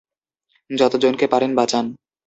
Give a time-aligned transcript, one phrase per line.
[0.69, 1.85] যতজনকে পারেন, বাঁচান।